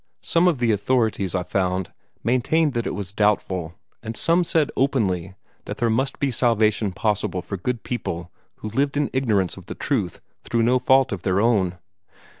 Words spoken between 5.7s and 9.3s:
there must be salvation possible for good people who lived in